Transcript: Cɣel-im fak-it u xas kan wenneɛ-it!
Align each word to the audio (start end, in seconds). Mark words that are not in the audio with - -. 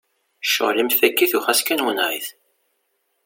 Cɣel-im 0.53 0.89
fak-it 0.99 1.33
u 1.37 1.39
xas 1.45 1.61
kan 1.61 1.83
wenneɛ-it! 1.85 2.27